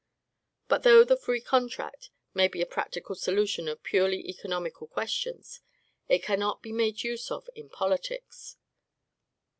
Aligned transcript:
But 0.67 0.81
though 0.81 1.03
the 1.03 1.15
free 1.15 1.41
contract 1.41 2.09
may 2.33 2.47
be 2.47 2.59
a 2.59 2.65
practical 2.65 3.13
solution 3.13 3.67
of 3.67 3.83
purely 3.83 4.27
economical 4.27 4.87
questions, 4.87 5.59
it 6.09 6.23
cannot 6.23 6.63
be 6.63 6.71
made 6.71 7.03
use 7.03 7.29
of 7.29 7.47
in 7.53 7.69
politics. 7.69 8.57